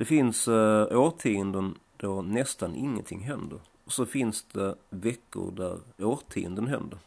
Det 0.00 0.06
finns 0.06 0.48
eh, 0.48 0.98
årtionden 1.00 1.78
då 1.96 2.22
nästan 2.22 2.74
ingenting 2.74 3.20
händer. 3.20 3.60
Och 3.84 3.92
så 3.92 4.06
finns 4.06 4.42
det 4.52 4.74
veckor 4.90 5.52
där 5.52 5.80
årtionden 5.98 6.66
händer. 6.66 6.98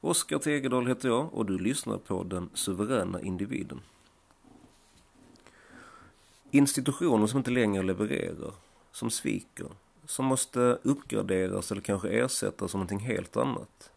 Oskar 0.00 0.38
Tegedal 0.38 0.86
heter 0.86 1.08
jag 1.08 1.34
och 1.34 1.46
du 1.46 1.58
lyssnar 1.58 1.98
på 1.98 2.22
Den 2.22 2.50
suveräna 2.54 3.20
individen. 3.20 3.80
Institutioner 6.50 7.26
som 7.26 7.38
inte 7.38 7.50
längre 7.50 7.82
levererar, 7.82 8.52
som 8.92 9.10
sviker, 9.10 9.68
som 10.04 10.24
måste 10.24 10.78
uppgraderas 10.82 11.72
eller 11.72 11.82
kanske 11.82 12.08
ersättas 12.08 12.74
av 12.74 12.78
någonting 12.78 13.06
helt 13.06 13.36
annat. 13.36 13.90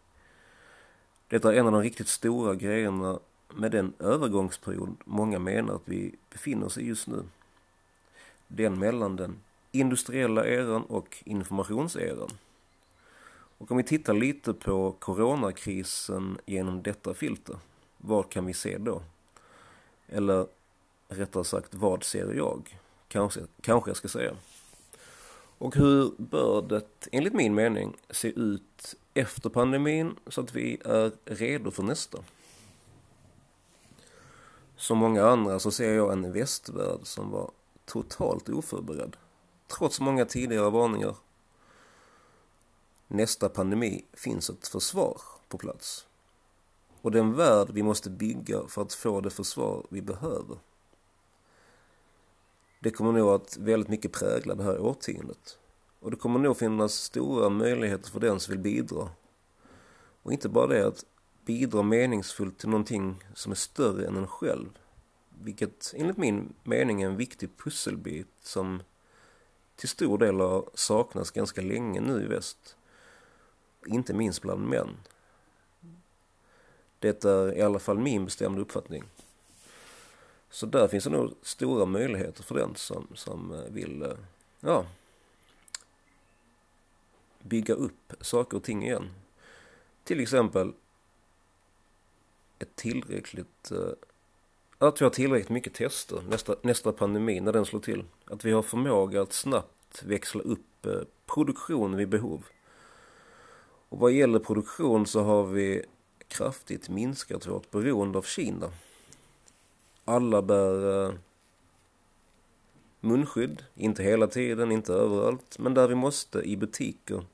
Detta 1.28 1.54
är 1.54 1.58
en 1.58 1.66
av 1.66 1.72
de 1.72 1.82
riktigt 1.82 2.08
stora 2.08 2.54
grejerna 2.54 3.18
med 3.54 3.72
den 3.72 3.92
övergångsperiod 3.98 4.96
många 5.04 5.38
menar 5.38 5.74
att 5.74 5.88
vi 5.88 6.14
befinner 6.30 6.66
oss 6.66 6.78
i 6.78 6.86
just 6.86 7.06
nu. 7.06 7.24
Den 8.52 8.78
mellan 8.78 9.16
den 9.16 9.36
industriella 9.72 10.46
eran 10.46 10.82
och 10.82 11.22
informationseran. 11.24 12.30
Och 13.58 13.70
om 13.70 13.76
vi 13.76 13.82
tittar 13.82 14.14
lite 14.14 14.52
på 14.54 14.92
coronakrisen 14.98 16.38
genom 16.46 16.82
detta 16.82 17.14
filter, 17.14 17.58
vad 17.98 18.30
kan 18.30 18.46
vi 18.46 18.54
se 18.54 18.78
då? 18.78 19.02
Eller 20.08 20.46
rättare 21.08 21.44
sagt, 21.44 21.74
vad 21.74 22.04
ser 22.04 22.34
jag? 22.34 22.78
Kanske, 23.08 23.40
kanske 23.60 23.90
jag 23.90 23.96
ska 23.96 24.08
säga. 24.08 24.36
Och 25.58 25.76
hur 25.76 26.12
bör 26.16 26.62
det 26.62 27.08
enligt 27.12 27.34
min 27.34 27.54
mening 27.54 27.96
se 28.10 28.28
ut 28.28 28.94
efter 29.14 29.50
pandemin 29.50 30.16
så 30.26 30.40
att 30.40 30.54
vi 30.54 30.78
är 30.84 31.12
redo 31.24 31.70
för 31.70 31.82
nästa? 31.82 32.18
Som 34.76 34.98
många 34.98 35.24
andra 35.24 35.58
så 35.58 35.70
ser 35.70 35.94
jag 35.94 36.12
en 36.12 36.32
västvärld 36.32 37.00
som 37.02 37.30
var 37.30 37.50
totalt 37.90 38.48
oförberedd. 38.48 39.16
Trots 39.66 40.00
många 40.00 40.24
tidigare 40.24 40.70
varningar. 40.70 41.16
Nästa 43.08 43.48
pandemi 43.48 44.04
finns 44.12 44.50
ett 44.50 44.68
försvar 44.68 45.20
på 45.48 45.58
plats. 45.58 46.06
Och 47.02 47.10
den 47.10 47.34
värld 47.34 47.68
vi 47.70 47.82
måste 47.82 48.10
bygga 48.10 48.66
för 48.68 48.82
att 48.82 48.94
få 48.94 49.20
det 49.20 49.30
försvar 49.30 49.86
vi 49.88 50.02
behöver. 50.02 50.58
Det 52.80 52.90
kommer 52.90 53.12
nog 53.12 53.28
att 53.28 53.56
väldigt 53.56 53.88
mycket 53.88 54.12
prägla 54.12 54.54
det 54.54 54.64
här 54.64 54.80
årtiondet. 54.80 55.58
Och 56.00 56.10
det 56.10 56.16
kommer 56.16 56.38
nog 56.38 56.56
finnas 56.56 56.94
stora 56.94 57.48
möjligheter 57.48 58.10
för 58.10 58.20
den 58.20 58.40
som 58.40 58.52
vill 58.52 58.60
bidra. 58.60 59.08
Och 60.22 60.32
inte 60.32 60.48
bara 60.48 60.66
det 60.66 60.86
att 60.86 61.04
bidra 61.44 61.82
meningsfullt 61.82 62.58
till 62.58 62.68
någonting 62.68 63.24
som 63.34 63.52
är 63.52 63.56
större 63.56 64.06
än 64.06 64.16
en 64.16 64.26
själv. 64.26 64.78
Vilket 65.42 65.94
enligt 65.96 66.16
min 66.16 66.54
mening 66.62 67.02
är 67.02 67.06
en 67.06 67.16
viktig 67.16 67.56
pusselbit 67.56 68.28
som 68.42 68.82
till 69.76 69.88
stor 69.88 70.18
del 70.18 70.40
har 70.40 70.64
saknats 70.74 71.30
ganska 71.30 71.60
länge 71.60 72.00
nu 72.00 72.22
i 72.22 72.26
väst. 72.26 72.76
Inte 73.86 74.14
minst 74.14 74.42
bland 74.42 74.68
män. 74.68 74.96
Det 76.98 77.24
är 77.24 77.56
i 77.56 77.62
alla 77.62 77.78
fall 77.78 77.98
min 77.98 78.24
bestämda 78.24 78.60
uppfattning. 78.60 79.04
Så 80.50 80.66
där 80.66 80.88
finns 80.88 81.04
det 81.04 81.10
nog 81.10 81.34
stora 81.42 81.84
möjligheter 81.84 82.42
för 82.42 82.54
den 82.54 82.74
som, 82.76 83.06
som 83.14 83.52
eh, 83.52 83.72
vill, 83.72 84.02
eh, 84.02 84.16
ja, 84.60 84.86
bygga 87.42 87.74
upp 87.74 88.12
saker 88.20 88.56
och 88.56 88.62
ting 88.62 88.82
igen. 88.82 89.10
Till 90.04 90.20
exempel 90.20 90.72
ett 92.58 92.76
tillräckligt, 92.76 93.70
eh, 93.70 93.92
att 94.88 95.00
vi 95.00 95.04
har 95.04 95.10
tillräckligt 95.10 95.48
mycket 95.48 95.74
tester 95.74 96.22
nästa, 96.28 96.54
nästa 96.62 96.92
pandemi 96.92 97.40
när 97.40 97.52
den 97.52 97.66
slår 97.66 97.80
till. 97.80 98.04
Att 98.24 98.44
vi 98.44 98.52
har 98.52 98.62
förmåga 98.62 99.22
att 99.22 99.32
snabbt 99.32 100.02
växla 100.02 100.42
upp 100.42 100.86
eh, 100.86 101.00
produktion 101.26 101.96
vid 101.96 102.08
behov. 102.08 102.44
Och 103.88 103.98
vad 103.98 104.12
gäller 104.12 104.38
produktion 104.38 105.06
så 105.06 105.22
har 105.22 105.44
vi 105.44 105.82
kraftigt 106.28 106.88
minskat 106.88 107.46
vårt 107.46 107.70
beroende 107.70 108.18
av 108.18 108.22
Kina. 108.22 108.70
Alla 110.04 110.42
bär 110.42 111.06
eh, 111.06 111.14
munskydd, 113.00 113.64
inte 113.74 114.02
hela 114.02 114.26
tiden, 114.26 114.72
inte 114.72 114.92
överallt, 114.92 115.58
men 115.58 115.74
där 115.74 115.88
vi 115.88 115.94
måste 115.94 116.38
i 116.38 116.56
butiker, 116.56 117.24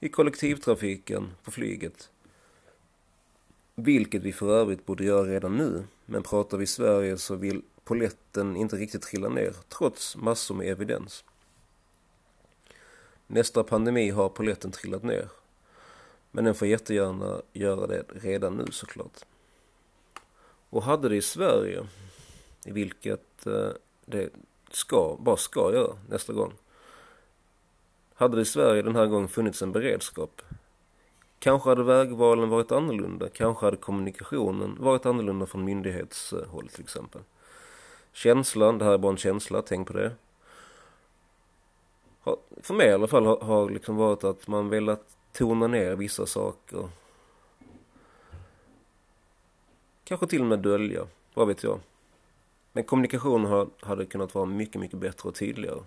i 0.00 0.08
kollektivtrafiken, 0.08 1.30
på 1.44 1.50
flyget. 1.50 2.10
Vilket 3.80 4.22
vi 4.22 4.32
för 4.32 4.60
övrigt 4.60 4.86
borde 4.86 5.04
göra 5.04 5.24
redan 5.28 5.56
nu, 5.56 5.84
men 6.06 6.22
pratar 6.22 6.58
vi 6.58 6.66
Sverige 6.66 7.18
så 7.18 7.34
vill 7.34 7.62
poletten 7.84 8.56
inte 8.56 8.76
riktigt 8.76 9.02
trilla 9.02 9.28
ner, 9.28 9.54
trots 9.68 10.16
massor 10.16 10.54
med 10.54 10.66
evidens. 10.66 11.24
Nästa 13.26 13.64
pandemi 13.64 14.10
har 14.10 14.28
poletten 14.28 14.70
trillat 14.70 15.02
ner, 15.02 15.28
men 16.30 16.44
den 16.44 16.54
får 16.54 16.68
jättegärna 16.68 17.42
göra 17.52 17.86
det 17.86 18.04
redan 18.08 18.56
nu 18.56 18.66
såklart. 18.70 19.24
Och 20.70 20.82
hade 20.82 21.08
det 21.08 21.16
i 21.16 21.22
Sverige, 21.22 21.86
vilket 22.64 23.46
eh, 23.46 23.70
det 24.06 24.30
ska, 24.70 25.16
bara 25.20 25.36
ska 25.36 25.72
göra 25.72 25.96
nästa 26.08 26.32
gång. 26.32 26.52
Hade 28.14 28.36
det 28.36 28.42
i 28.42 28.44
Sverige 28.44 28.82
den 28.82 28.96
här 28.96 29.06
gången 29.06 29.28
funnits 29.28 29.62
en 29.62 29.72
beredskap. 29.72 30.42
Kanske 31.38 31.68
hade 31.68 31.82
vägvalen 31.82 32.48
varit 32.48 32.72
annorlunda. 32.72 33.28
Kanske 33.28 33.66
hade 33.66 33.76
kommunikationen 33.76 34.76
varit 34.80 35.06
annorlunda 35.06 35.46
från 35.46 35.64
myndighetshåll 35.64 36.68
till 36.68 36.82
exempel. 36.84 37.22
Känslan, 38.12 38.78
det 38.78 38.84
här 38.84 38.92
är 38.92 38.98
bara 38.98 39.12
en 39.12 39.18
känsla, 39.18 39.62
tänk 39.62 39.86
på 39.86 39.92
det. 39.92 40.12
för 42.62 42.74
mig 42.74 42.86
i 42.86 42.92
alla 42.92 43.06
fall 43.06 43.26
har, 43.26 43.40
har 43.40 43.70
liksom 43.70 43.96
varit 43.96 44.24
att 44.24 44.48
man 44.48 44.68
velat 44.68 45.16
tona 45.32 45.66
ner 45.66 45.96
vissa 45.96 46.26
saker. 46.26 46.88
Kanske 50.04 50.26
till 50.26 50.40
och 50.40 50.46
med 50.46 50.58
dölja, 50.58 51.06
vad 51.34 51.48
vet 51.48 51.62
jag. 51.62 51.80
Men 52.72 52.84
kommunikationen 52.84 53.70
hade 53.80 54.06
kunnat 54.06 54.34
vara 54.34 54.46
mycket, 54.46 54.80
mycket 54.80 54.98
bättre 54.98 55.28
och 55.28 55.34
tydligare. 55.34 55.80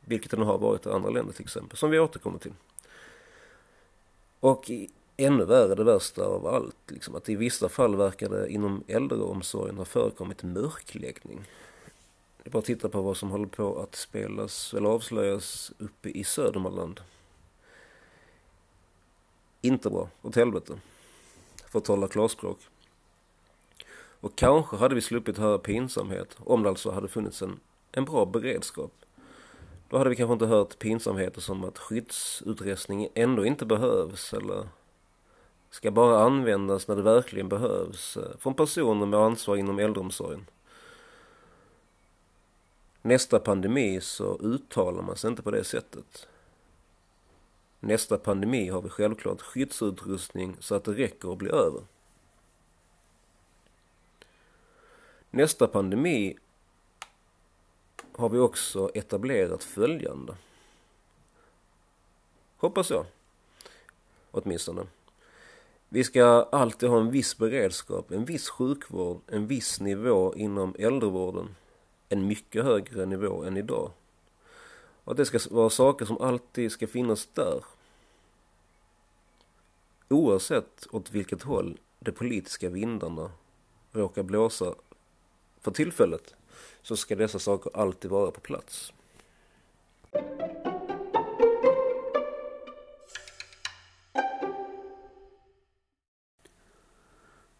Vilket 0.00 0.30
den 0.30 0.42
har 0.42 0.58
varit 0.58 0.86
i 0.86 0.88
andra 0.88 1.10
länder 1.10 1.32
till 1.32 1.44
exempel, 1.44 1.78
som 1.78 1.90
vi 1.90 1.98
återkommer 1.98 2.38
till. 2.38 2.52
Och 4.46 4.70
ännu 5.16 5.44
värre, 5.44 5.74
det 5.74 5.84
värsta 5.84 6.24
av 6.24 6.46
allt, 6.46 6.76
liksom, 6.90 7.14
att 7.14 7.28
i 7.28 7.36
vissa 7.36 7.68
fall 7.68 7.96
verkar 7.96 8.28
det 8.28 8.48
inom 8.48 8.84
äldreomsorgen 8.86 9.78
ha 9.78 9.84
förekommit 9.84 10.42
mörkläggning. 10.42 11.44
Det 12.42 12.48
är 12.48 12.50
bara 12.50 12.58
att 12.58 12.64
titta 12.64 12.88
på 12.88 13.02
vad 13.02 13.16
som 13.16 13.30
håller 13.30 13.46
på 13.46 13.80
att 13.80 13.94
spelas 13.94 14.74
eller 14.74 14.88
avslöjas 14.88 15.72
uppe 15.78 16.08
i 16.08 16.24
Södermanland. 16.24 17.00
Inte 19.60 19.90
bra, 19.90 20.08
åt 20.22 20.36
helvete. 20.36 20.78
För 21.66 21.78
att 21.78 21.84
tala 21.84 22.08
klarspråk. 22.08 22.58
Och 24.20 24.36
kanske 24.36 24.76
hade 24.76 24.94
vi 24.94 25.00
sluppit 25.00 25.38
höra 25.38 25.58
pinsamhet 25.58 26.36
om 26.38 26.62
det 26.62 26.68
alltså 26.68 26.90
hade 26.90 27.08
funnits 27.08 27.42
en, 27.42 27.60
en 27.92 28.04
bra 28.04 28.24
beredskap. 28.24 28.92
Då 29.88 29.98
hade 29.98 30.10
vi 30.10 30.16
kanske 30.16 30.32
inte 30.32 30.46
hört 30.46 30.78
pinsamheter 30.78 31.40
som 31.40 31.64
att 31.64 31.78
skyddsutrustning 31.78 33.08
ändå 33.14 33.46
inte 33.46 33.66
behövs 33.66 34.32
eller 34.32 34.68
ska 35.70 35.90
bara 35.90 36.24
användas 36.24 36.88
när 36.88 36.96
det 36.96 37.02
verkligen 37.02 37.48
behövs 37.48 38.16
eh, 38.16 38.36
från 38.38 38.54
personer 38.54 39.06
med 39.06 39.20
ansvar 39.20 39.56
inom 39.56 39.78
äldreomsorgen. 39.78 40.46
Nästa 43.02 43.38
pandemi 43.38 44.00
så 44.00 44.38
uttalar 44.38 45.02
man 45.02 45.16
sig 45.16 45.30
inte 45.30 45.42
på 45.42 45.50
det 45.50 45.64
sättet. 45.64 46.28
Nästa 47.80 48.18
pandemi 48.18 48.68
har 48.68 48.82
vi 48.82 48.88
självklart 48.88 49.40
skyddsutrustning 49.40 50.56
så 50.60 50.74
att 50.74 50.84
det 50.84 50.92
räcker 50.92 51.28
och 51.28 51.36
blir 51.36 51.54
över. 51.54 51.82
Nästa 55.30 55.66
pandemi 55.66 56.36
har 58.16 58.28
vi 58.28 58.38
också 58.38 58.90
etablerat 58.94 59.64
följande. 59.64 60.36
Hoppas 62.56 62.90
jag. 62.90 63.04
Åtminstone. 64.30 64.86
Vi 65.88 66.04
ska 66.04 66.24
alltid 66.52 66.88
ha 66.88 67.00
en 67.00 67.10
viss 67.10 67.38
beredskap, 67.38 68.10
en 68.10 68.24
viss 68.24 68.48
sjukvård, 68.48 69.20
en 69.26 69.46
viss 69.46 69.80
nivå 69.80 70.34
inom 70.34 70.74
äldrevården. 70.78 71.56
En 72.08 72.26
mycket 72.26 72.64
högre 72.64 73.06
nivå 73.06 73.44
än 73.44 73.56
idag. 73.56 73.90
Och 75.04 75.12
att 75.12 75.16
det 75.16 75.26
ska 75.26 75.38
vara 75.50 75.70
saker 75.70 76.04
som 76.04 76.20
alltid 76.20 76.72
ska 76.72 76.86
finnas 76.86 77.26
där. 77.26 77.64
Oavsett 80.08 80.86
åt 80.90 81.10
vilket 81.10 81.42
håll 81.42 81.78
de 81.98 82.12
politiska 82.12 82.68
vindarna 82.68 83.30
råkar 83.92 84.22
blåsa 84.22 84.74
för 85.60 85.70
tillfället 85.70 86.34
så 86.86 86.96
ska 86.96 87.16
dessa 87.16 87.38
saker 87.38 87.76
alltid 87.76 88.10
vara 88.10 88.30
på 88.30 88.40
plats. 88.40 88.92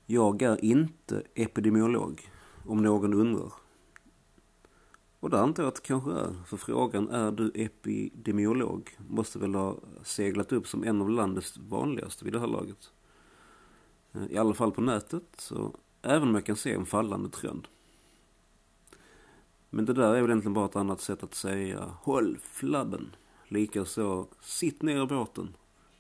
Jag 0.06 0.43
är 0.43 0.64
inte 0.64 1.23
epidemiolog, 1.34 2.31
om 2.67 2.82
någon 2.82 3.14
undrar. 3.14 3.52
Och 5.20 5.31
det 5.31 5.40
antar 5.40 5.62
jag 5.62 5.69
att 5.69 5.75
det 5.75 5.81
kanske 5.81 6.11
är. 6.11 6.34
För 6.46 6.56
frågan 6.56 7.11
är 7.11 7.32
du 7.32 7.52
epidemiolog 7.55 8.96
måste 9.08 9.38
väl 9.38 9.55
ha 9.55 9.76
seglat 10.02 10.52
upp 10.52 10.67
som 10.67 10.84
en 10.84 11.02
av 11.02 11.11
landets 11.11 11.58
vanligaste 11.58 12.25
vid 12.25 12.32
det 12.32 12.40
här 12.40 12.46
laget. 12.46 12.93
Eh, 14.12 14.26
I 14.31 14.38
alla 14.38 14.55
fall 14.55 14.73
på 14.73 14.81
nätet, 14.81 15.25
så 15.38 15.76
även 16.02 16.28
om 16.28 16.34
jag 16.34 16.46
kan 16.46 16.56
se 16.56 16.73
en 16.73 16.87
fallande 16.87 17.31
trend. 17.31 17.69
Men 19.76 19.84
det 19.84 19.93
där 19.93 20.14
är 20.14 20.20
väl 20.20 20.31
egentligen 20.31 20.55
bara 20.55 20.64
ett 20.64 20.76
annat 20.76 21.00
sätt 21.00 21.23
att 21.23 21.34
säga 21.34 21.84
håll 22.02 22.38
flabben. 22.43 23.17
Likaså, 23.49 24.26
sitt 24.40 24.82
ner 24.82 25.02
i 25.02 25.06
båten. 25.06 25.56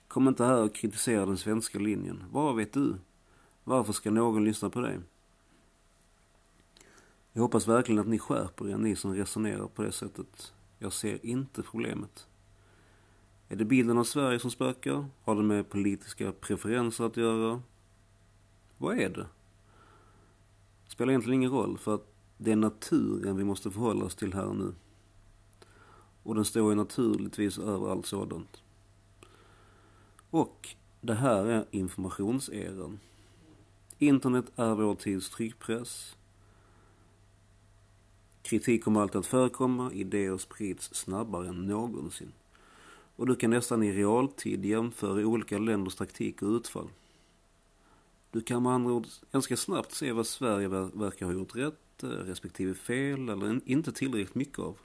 Kom 0.08 0.28
inte 0.28 0.44
här 0.44 0.62
och 0.62 0.74
kritisera 0.74 1.26
den 1.26 1.36
svenska 1.36 1.78
linjen. 1.78 2.24
Vad 2.30 2.56
vet 2.56 2.72
du? 2.72 2.94
Varför 3.64 3.92
ska 3.92 4.10
någon 4.10 4.44
lyssna 4.44 4.70
på 4.70 4.80
dig? 4.80 4.98
Jag 7.32 7.42
hoppas 7.42 7.68
verkligen 7.68 7.98
att 7.98 8.06
ni 8.06 8.18
skärper 8.18 8.68
er, 8.68 8.76
ni 8.76 8.96
som 8.96 9.14
resonerar 9.14 9.66
på 9.66 9.82
det 9.82 9.92
sättet. 9.92 10.52
Jag 10.78 10.92
ser 10.92 11.26
inte 11.26 11.62
problemet. 11.62 12.26
Är 13.48 13.56
det 13.56 13.64
bilden 13.64 13.98
av 13.98 14.04
Sverige 14.04 14.38
som 14.38 14.50
spökar? 14.50 15.06
Har 15.24 15.34
det 15.34 15.42
med 15.42 15.70
politiska 15.70 16.32
preferenser 16.32 17.04
att 17.04 17.16
göra? 17.16 17.62
Vad 18.78 18.98
är 18.98 19.08
det? 19.08 19.26
Spelar 20.88 21.12
egentligen 21.12 21.40
ingen 21.40 21.50
roll, 21.50 21.78
för 21.78 21.94
att 21.94 22.15
det 22.36 22.52
är 22.52 22.56
naturen 22.56 23.36
vi 23.36 23.44
måste 23.44 23.70
förhålla 23.70 24.04
oss 24.04 24.16
till 24.16 24.34
här 24.34 24.46
och 24.46 24.56
nu. 24.56 24.74
Och 26.22 26.34
den 26.34 26.44
står 26.44 26.70
ju 26.70 26.76
naturligtvis 26.76 27.58
över 27.58 27.90
allt 27.90 28.06
sådant. 28.06 28.62
Och 30.30 30.68
det 31.00 31.14
här 31.14 31.44
är 31.44 31.64
informationseran. 31.70 33.00
Internet 33.98 34.44
är 34.56 34.74
vår 34.74 34.94
tids 34.94 35.30
tryckpress. 35.30 36.16
Kritik 38.42 38.84
kommer 38.84 39.00
alltid 39.00 39.18
att 39.18 39.26
förekomma, 39.26 39.92
idéer 39.92 40.36
sprids 40.36 40.94
snabbare 40.94 41.48
än 41.48 41.66
någonsin. 41.66 42.32
Och 43.16 43.26
du 43.26 43.36
kan 43.36 43.50
nästan 43.50 43.82
i 43.82 43.92
realtid 43.92 44.64
jämföra 44.64 45.26
olika 45.26 45.58
länders 45.58 45.94
taktik 45.94 46.42
och 46.42 46.48
utfall. 46.48 46.88
Du 48.30 48.40
kan 48.40 48.62
med 48.62 48.72
andra 48.72 48.92
ord 48.92 49.06
ganska 49.32 49.56
snabbt 49.56 49.92
se 49.92 50.12
vad 50.12 50.26
Sverige 50.26 50.68
verkar 50.68 51.26
ha 51.26 51.32
gjort 51.32 51.56
rätt, 51.56 52.02
eh, 52.02 52.08
respektive 52.08 52.74
fel 52.74 53.28
eller 53.28 53.60
inte 53.64 53.92
tillräckligt 53.92 54.34
mycket 54.34 54.58
av. 54.58 54.78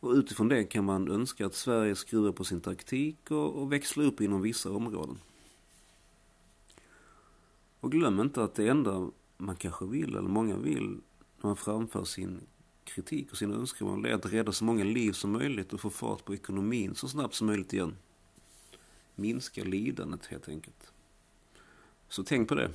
Och 0.00 0.12
utifrån 0.12 0.48
det 0.48 0.64
kan 0.64 0.84
man 0.84 1.08
önska 1.10 1.46
att 1.46 1.54
Sverige 1.54 1.96
skruvar 1.96 2.32
på 2.32 2.44
sin 2.44 2.60
taktik 2.60 3.30
och, 3.30 3.62
och 3.62 3.72
växlar 3.72 4.04
upp 4.04 4.20
inom 4.20 4.42
vissa 4.42 4.70
områden. 4.70 5.18
Och 7.80 7.92
glöm 7.92 8.20
inte 8.20 8.42
att 8.42 8.54
det 8.54 8.68
enda 8.68 9.10
man 9.36 9.56
kanske 9.56 9.86
vill, 9.86 10.16
eller 10.16 10.28
många 10.28 10.56
vill, 10.56 11.00
när 11.36 11.46
man 11.46 11.56
framför 11.56 12.04
sin 12.04 12.40
kritik 12.84 13.30
och 13.30 13.38
sina 13.38 13.54
önskemål 13.54 14.06
är 14.06 14.14
att 14.14 14.32
rädda 14.32 14.52
så 14.52 14.64
många 14.64 14.84
liv 14.84 15.12
som 15.12 15.32
möjligt 15.32 15.72
och 15.72 15.80
få 15.80 15.90
fart 15.90 16.24
på 16.24 16.34
ekonomin 16.34 16.94
så 16.94 17.08
snabbt 17.08 17.34
som 17.34 17.46
möjligt 17.46 17.72
igen. 17.72 17.96
Minska 19.14 19.64
lidandet 19.64 20.26
helt 20.26 20.48
enkelt. 20.48 20.92
Så 22.10 22.22
tänk 22.24 22.48
på 22.48 22.54
det. 22.54 22.70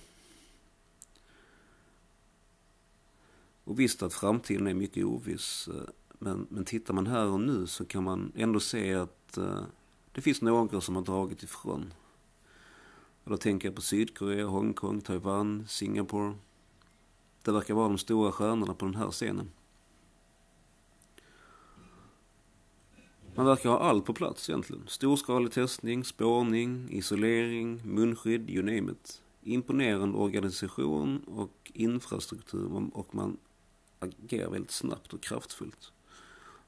Och 3.63 3.79
visst 3.79 4.03
att 4.03 4.13
framtiden 4.13 4.67
är 4.67 4.73
mycket 4.73 5.05
oviss. 5.05 5.67
Eh, 5.67 5.89
men, 6.19 6.47
men 6.49 6.65
tittar 6.65 6.93
man 6.93 7.07
här 7.07 7.25
och 7.25 7.39
nu 7.39 7.67
så 7.67 7.85
kan 7.85 8.03
man 8.03 8.31
ändå 8.35 8.59
se 8.59 8.93
att 8.93 9.37
eh, 9.37 9.63
det 10.11 10.21
finns 10.21 10.41
några 10.41 10.81
som 10.81 10.95
har 10.95 11.03
dragit 11.03 11.43
ifrån. 11.43 11.93
Och 13.23 13.31
då 13.31 13.37
tänker 13.37 13.67
jag 13.67 13.75
på 13.75 13.81
Sydkorea, 13.81 14.45
Hongkong, 14.45 15.01
Taiwan, 15.01 15.65
Singapore. 15.67 16.33
Det 17.41 17.51
verkar 17.51 17.73
vara 17.73 17.87
de 17.87 17.97
stora 17.97 18.31
stjärnorna 18.31 18.73
på 18.73 18.85
den 18.85 18.95
här 18.95 19.11
scenen. 19.11 19.51
Man 23.35 23.45
verkar 23.45 23.69
ha 23.69 23.79
allt 23.79 24.05
på 24.05 24.13
plats 24.13 24.49
egentligen. 24.49 24.83
Storskalig 24.87 25.51
testning, 25.51 26.03
spårning, 26.03 26.87
isolering, 26.91 27.81
munskydd, 27.85 28.49
you 28.49 28.63
name 28.63 28.91
it. 28.91 29.21
Imponerande 29.47 30.17
organisation 30.17 31.23
och 31.23 31.71
infrastruktur 31.73 32.89
och 32.93 33.15
man 33.15 33.37
agerar 33.99 34.49
väldigt 34.49 34.71
snabbt 34.71 35.13
och 35.13 35.21
kraftfullt. 35.21 35.91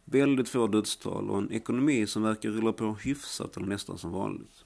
Väldigt 0.06 0.50
få 0.50 0.68
dödstal 0.68 1.30
och 1.30 1.38
en 1.38 1.52
ekonomi 1.52 2.08
som 2.08 2.24
verkar 2.24 2.50
rulla 2.50 2.74
på 2.74 2.94
hyfsat 2.94 3.58
eller 3.58 3.68
nästan 3.68 3.98
som 3.98 4.12
vanligt. 4.12 4.66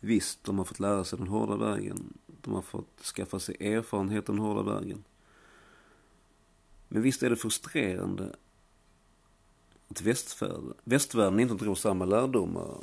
Visst, 0.00 0.44
de 0.44 0.58
har 0.58 0.64
fått 0.64 0.80
lära 0.80 1.04
sig 1.04 1.18
den 1.18 1.28
hårda 1.28 1.56
vägen. 1.56 2.18
De 2.26 2.54
har 2.54 2.62
fått 2.62 3.00
skaffa 3.02 3.38
sig 3.38 3.56
erfarenhet 3.60 4.26
den 4.26 4.38
hårda 4.38 4.62
vägen. 4.62 5.04
Men 6.88 7.02
visst 7.02 7.22
är 7.22 7.30
det 7.30 7.36
frustrerande 7.36 8.36
att 9.88 10.02
västvärlden, 10.02 10.74
västvärlden 10.84 11.40
inte 11.40 11.54
drog 11.54 11.78
samma 11.78 12.04
lärdomar. 12.04 12.78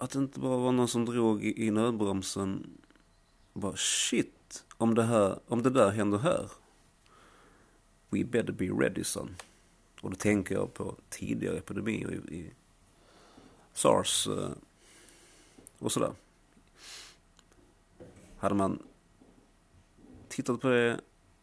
Att 0.00 0.10
det 0.10 0.18
inte 0.18 0.40
bara 0.40 0.56
var 0.56 0.72
någon 0.72 0.88
som 0.88 1.04
drog 1.04 1.44
i 1.44 1.70
nödbromsen. 1.70 2.78
Bara 3.52 3.76
shit, 3.76 4.64
om 4.76 4.94
det, 4.94 5.02
här, 5.02 5.38
om 5.46 5.62
det 5.62 5.70
där 5.70 5.90
händer 5.90 6.18
här. 6.18 6.50
We 8.08 8.24
better 8.24 8.52
be 8.52 8.64
ready 8.64 9.04
son. 9.04 9.36
Och 10.00 10.10
då 10.10 10.16
tänker 10.16 10.54
jag 10.54 10.74
på 10.74 10.94
tidigare 11.08 11.58
epidemier 11.58 12.20
i, 12.30 12.34
i 12.34 12.50
sars 13.72 14.26
eh, 14.28 14.50
och 15.78 15.92
sådär. 15.92 16.12
Hade 18.36 18.54
man 18.54 18.82
tittat 20.28 20.60
på 20.60 20.68
det, 20.68 21.00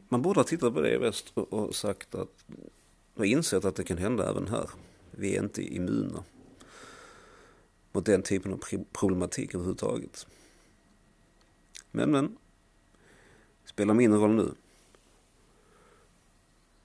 man 0.10 0.22
borde 0.22 0.40
ha 0.40 0.46
tittat 0.46 0.74
på 0.74 0.81
det 0.81 0.94
i 0.94 0.98
väst 0.98 1.31
och, 1.34 1.54
och 1.54 1.75
sagt 1.75 2.16
att, 2.16 2.46
och 3.16 3.25
insett 3.25 3.66
att 3.66 3.75
det 3.75 3.84
kan 3.84 3.98
hända 3.98 4.30
även 4.30 4.48
här. 4.48 4.69
Vi 5.12 5.36
är 5.36 5.44
inte 5.44 5.75
immuna 5.75 6.24
mot 7.96 8.06
den 8.06 8.24
typen 8.24 8.54
av 8.54 8.64
problematik 8.92 9.56
överhuvudtaget. 9.56 10.28
Men 11.92 12.12
men, 12.12 12.38
spelar 13.66 13.94
mindre 13.94 14.20
roll 14.20 14.36
nu. 14.36 14.54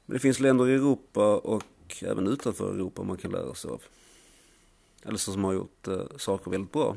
Men 0.07 0.15
det 0.15 0.19
finns 0.19 0.41
länder 0.41 0.69
i 0.69 0.75
Europa 0.75 1.37
och 1.37 2.03
även 2.03 2.27
utanför 2.27 2.75
Europa 2.75 3.03
man 3.03 3.17
kan 3.17 3.31
lära 3.31 3.55
sig 3.55 3.71
av. 3.71 3.83
Eller 5.03 5.17
som 5.17 5.45
har 5.45 5.53
gjort 5.53 5.89
eh, 5.89 6.07
saker 6.17 6.51
väldigt 6.51 6.73
bra. 6.73 6.97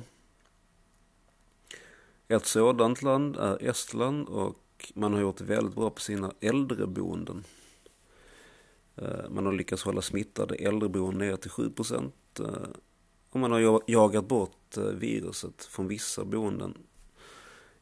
Ett 2.28 2.46
sådant 2.46 3.02
land 3.02 3.38
är 3.38 3.64
Estland 3.64 4.28
och 4.28 4.92
man 4.94 5.14
har 5.14 5.22
gjort 5.22 5.38
det 5.38 5.44
väldigt 5.44 5.76
bra 5.76 5.90
på 5.90 6.02
sina 6.02 6.34
äldreboenden. 6.40 7.44
Eh, 8.96 9.30
man 9.30 9.46
har 9.46 9.54
lyckats 9.54 9.84
hålla 9.84 10.02
smittade 10.02 10.56
äldreboenden 10.56 11.28
ner 11.28 11.36
till 11.36 11.52
7 11.52 11.70
procent. 11.70 12.40
Eh, 12.40 12.68
och 13.34 13.40
man 13.40 13.52
har 13.52 13.82
jagat 13.88 14.28
bort 14.28 14.78
eh, 14.78 14.84
viruset 14.84 15.66
från 15.66 15.88
vissa 15.88 16.26
boenden 16.26 16.78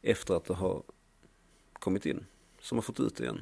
efter 0.02 0.34
att 0.34 0.44
det 0.44 0.54
har 0.54 0.82
kommit 1.72 2.06
in. 2.06 2.26
Som 2.60 2.78
har 2.78 2.82
fått 2.82 3.00
ut 3.00 3.16
det 3.16 3.24
igen. 3.24 3.40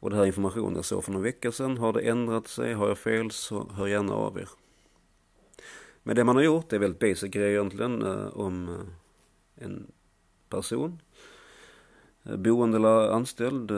Och 0.00 0.10
det 0.10 0.16
här 0.16 0.26
informationen 0.26 0.74
jag 0.74 0.84
såg 0.84 1.04
för 1.04 1.12
någon 1.12 1.22
vecka 1.22 1.52
sedan. 1.52 1.78
Har 1.78 1.92
det 1.92 2.00
ändrat 2.00 2.48
sig? 2.48 2.74
Har 2.74 2.88
jag 2.88 2.98
fel 2.98 3.30
så 3.30 3.68
hör 3.70 3.86
gärna 3.86 4.14
av 4.14 4.38
er. 4.38 4.48
Men 6.02 6.16
det 6.16 6.24
man 6.24 6.36
har 6.36 6.42
gjort 6.42 6.72
är 6.72 6.78
väldigt 6.78 7.00
basic 7.00 7.30
grejer 7.30 7.50
egentligen. 7.50 8.02
Eh, 8.02 8.26
om 8.26 8.68
eh, 8.68 9.64
en 9.64 9.86
person, 10.48 11.02
boende 12.22 12.76
eller 12.76 13.10
anställd, 13.10 13.72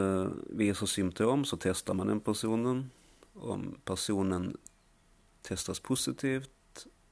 visar 0.46 0.86
symptom 0.86 1.44
så 1.44 1.56
testar 1.56 1.94
man 1.94 2.06
den 2.06 2.20
personen. 2.20 2.90
Om 3.34 3.76
personen 3.84 4.56
testas 5.42 5.80
positivt 5.80 6.50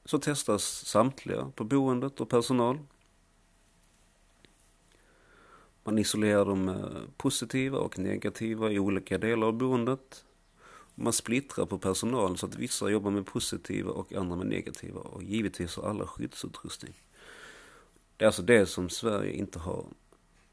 så 0.05 0.19
testas 0.19 0.85
samtliga 0.85 1.51
på 1.55 1.63
boendet 1.63 2.21
och 2.21 2.29
personal. 2.29 2.79
Man 5.83 5.97
isolerar 5.97 6.45
de 6.45 6.85
positiva 7.17 7.77
och 7.77 7.99
negativa 7.99 8.71
i 8.71 8.79
olika 8.79 9.17
delar 9.17 9.47
av 9.47 9.53
boendet. 9.53 10.25
Man 10.95 11.13
splittrar 11.13 11.65
på 11.65 11.77
personal 11.77 12.37
så 12.37 12.45
att 12.45 12.55
vissa 12.55 12.89
jobbar 12.89 13.11
med 13.11 13.25
positiva 13.25 13.91
och 13.91 14.13
andra 14.13 14.35
med 14.35 14.47
negativa 14.47 14.99
och 14.99 15.23
givetvis 15.23 15.75
har 15.75 15.89
alla 15.89 16.07
skyddsutrustning. 16.07 16.93
Det 18.17 18.25
är 18.25 18.27
alltså 18.27 18.41
det 18.41 18.65
som 18.65 18.89
Sverige 18.89 19.33
inte 19.33 19.59
har, 19.59 19.85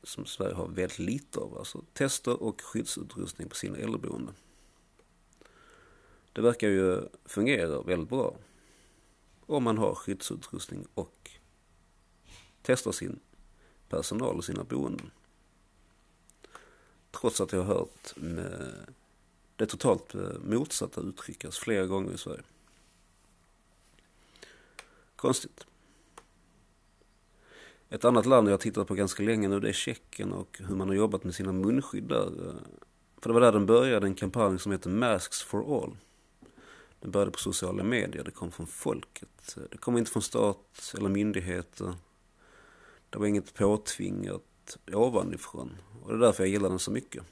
som 0.02 0.24
Sverige 0.24 0.54
har 0.54 0.68
väldigt 0.68 0.98
lite 0.98 1.40
av. 1.40 1.58
Alltså 1.58 1.82
tester 1.92 2.42
och 2.42 2.60
skyddsutrustning 2.60 3.48
på 3.48 3.54
sina 3.54 3.76
äldreboenden. 3.76 4.34
Det 6.36 6.42
verkar 6.42 6.68
ju 6.68 7.00
fungera 7.24 7.82
väldigt 7.82 8.08
bra. 8.08 8.36
Om 9.46 9.64
man 9.64 9.78
har 9.78 9.94
skyddsutrustning 9.94 10.86
och 10.94 11.30
testar 12.62 12.92
sin 12.92 13.20
personal 13.88 14.36
och 14.36 14.44
sina 14.44 14.64
boenden. 14.64 15.10
Trots 17.10 17.40
att 17.40 17.52
jag 17.52 17.62
har 17.62 17.74
hört 17.74 18.14
det 19.56 19.66
totalt 19.66 20.14
motsatta 20.44 21.00
uttryckas 21.00 21.58
flera 21.58 21.86
gånger 21.86 22.12
i 22.12 22.18
Sverige. 22.18 22.42
Konstigt. 25.16 25.66
Ett 27.88 28.04
annat 28.04 28.26
land 28.26 28.48
jag 28.48 28.52
har 28.52 28.58
tittat 28.58 28.88
på 28.88 28.94
ganska 28.94 29.22
länge 29.22 29.48
nu 29.48 29.60
det 29.60 29.68
är 29.68 29.72
Tjeckien 29.72 30.32
och 30.32 30.60
hur 30.68 30.76
man 30.76 30.88
har 30.88 30.94
jobbat 30.94 31.24
med 31.24 31.34
sina 31.34 31.52
munskydd 31.52 32.04
där. 32.04 32.30
För 33.20 33.28
det 33.28 33.32
var 33.32 33.40
där 33.40 33.52
den 33.52 33.66
började, 33.66 34.06
en 34.06 34.14
kampanj 34.14 34.58
som 34.58 34.72
heter 34.72 34.90
Masks 34.90 35.42
for 35.42 35.82
All. 35.82 35.96
Det 37.06 37.10
började 37.10 37.30
på 37.30 37.38
sociala 37.38 37.82
medier, 37.82 38.24
det 38.24 38.30
kom 38.30 38.52
från 38.52 38.66
folket. 38.66 39.56
Det 39.70 39.78
kom 39.78 39.98
inte 39.98 40.10
från 40.10 40.22
stat 40.22 40.94
eller 40.98 41.08
myndigheter. 41.08 41.94
Det 43.10 43.18
var 43.18 43.26
inget 43.26 43.54
påtvingat 43.54 44.76
ovanifrån. 44.92 45.76
Och 46.02 46.10
det 46.10 46.16
är 46.16 46.20
därför 46.20 46.42
jag 46.42 46.50
gillar 46.50 46.68
den 46.68 46.78
så 46.78 46.90
mycket. 46.90 47.24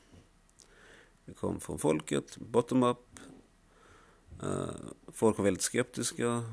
Det 1.25 1.33
kom 1.35 1.61
från 1.61 1.78
folket, 1.78 2.37
bottom-up. 2.37 2.99
Eh, 4.43 4.69
folk 5.09 5.38
var 5.38 5.45
väldigt 5.45 5.62
skeptiska. 5.62 6.45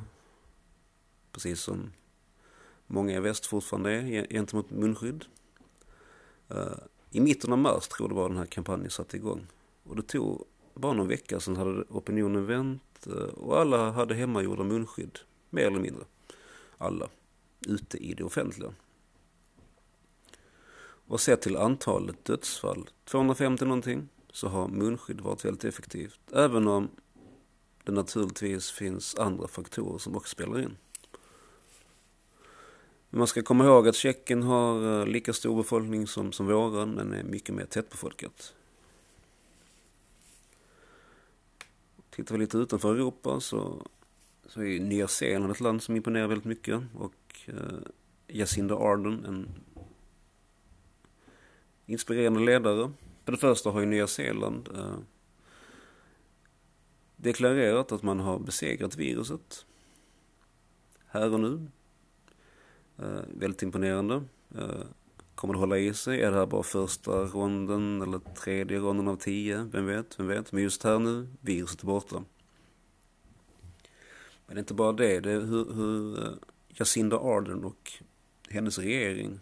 Precis 1.32 1.62
som 1.62 1.92
många 2.88 3.18
i 3.18 3.20
väst 3.20 3.46
fortfarande 3.46 3.92
är 3.92 4.28
gentemot 4.28 4.72
munskydd. 4.72 5.26
Eh, 6.50 6.78
I 7.12 7.20
mitten 7.20 7.52
av 7.52 7.58
mars 7.58 7.88
tror 7.88 8.10
jag 8.10 8.18
det 8.18 8.22
var 8.22 8.30
den 8.30 8.38
här 8.38 8.46
kampanjen 8.46 8.90
satte 8.90 9.18
igång. 9.18 9.48
Och 9.84 9.96
det 9.96 10.04
tog 10.04 10.46
bara 10.74 10.94
någon 10.94 11.08
vecka 11.08 11.40
sedan 11.40 11.56
hade 11.56 11.84
opinionen 11.90 12.46
vänt 12.46 13.08
eh, 13.08 13.14
och 13.14 13.60
alla 13.60 13.92
hade 13.92 14.16
hemmagjorda 14.16 14.64
munskydd. 14.64 15.20
Mer 15.50 15.68
eller 15.68 15.80
mindre. 15.80 16.04
Alla. 16.78 17.10
Ute 17.68 17.98
i 17.98 18.14
det 18.14 18.24
offentliga. 18.24 18.74
Och 21.08 21.22
sett 21.22 21.42
till 21.42 21.58
antalet 21.58 22.26
dödsfall, 22.26 22.90
250 23.06 23.66
någonting, 23.66 24.10
så 24.32 24.48
har 24.48 24.68
munskydd 24.68 25.22
varit 25.22 25.46
väldigt 25.46 25.64
effektivt. 25.64 26.20
Även 26.34 26.68
om 26.68 26.90
det 27.84 27.92
naturligtvis 27.92 28.72
finns 28.72 29.16
andra 29.16 29.48
faktorer 29.48 29.98
som 29.98 30.16
också 30.16 30.30
spelar 30.30 30.60
in. 30.60 30.78
Man 33.10 33.28
ska 33.28 33.42
komma 33.42 33.66
ihåg 33.66 33.88
att 33.88 33.96
Tjeckien 33.96 34.44
har 34.44 35.00
eh, 35.00 35.08
lika 35.08 35.34
stor 35.34 35.56
befolkning 35.56 36.08
som, 36.08 36.32
som 36.32 36.48
våran, 36.48 36.92
men 36.92 37.14
är 37.14 37.24
mycket 37.24 37.56
mer 37.56 37.66
tättbefolkat. 37.66 38.54
Tittar 42.12 42.36
vi 42.36 42.42
lite 42.42 42.58
utanför 42.58 42.96
Europa 42.96 43.40
så, 43.40 43.88
så 44.46 44.62
är 44.62 44.80
Nya 44.80 45.08
Zeeland 45.08 45.52
ett 45.52 45.60
land 45.60 45.84
som 45.84 45.96
imponerar 45.96 46.28
väldigt 46.28 46.46
mycket. 46.46 46.82
Och 46.96 47.40
eh, 47.46 47.80
Jacinda 48.28 48.76
Ardern, 48.76 49.26
en 49.26 49.50
inspirerande 51.86 52.40
ledare. 52.40 52.92
För 53.26 53.32
det 53.32 53.38
första 53.38 53.70
har 53.70 53.80
ju 53.80 53.86
Nya 53.86 54.08
Zeeland 54.08 54.70
eh, 54.76 54.98
deklarerat 57.16 57.92
att 57.92 58.04
man 58.04 58.20
har 58.20 58.40
besegrat 58.40 58.98
viruset. 58.98 59.66
Här 61.08 61.34
och 61.34 61.40
nu. 61.40 61.68
Eh, 62.98 63.22
väldigt 63.28 63.64
imponerande. 63.64 64.24
Eh, 64.56 64.84
kommer 65.42 65.54
det 65.54 65.60
hålla 65.60 65.78
i 65.78 65.94
sig? 65.94 66.22
Är 66.22 66.32
det 66.32 66.38
här 66.38 66.46
bara 66.46 66.64
första 66.64 67.12
ronden 67.12 68.02
eller 68.02 68.20
tredje 68.20 68.80
ronden 68.80 69.08
av 69.08 69.16
tio? 69.16 69.70
Vem 69.72 69.86
vet, 69.86 70.20
vem 70.20 70.28
vet. 70.28 70.52
Men 70.52 70.64
just 70.64 70.84
här 70.84 71.00
nu, 71.00 71.28
viruset 71.40 71.82
är 71.82 71.86
borta. 71.86 72.24
Men 74.46 74.56
det 74.56 74.58
är 74.58 74.60
inte 74.60 74.74
bara 74.74 74.92
det. 74.92 75.20
Det 75.20 75.32
är 75.32 75.40
hur, 75.40 75.74
hur 75.74 76.24
eh, 76.24 76.34
Jacinda 76.68 77.18
Ardern 77.18 77.64
och 77.64 77.92
hennes 78.50 78.80
regering 78.80 79.40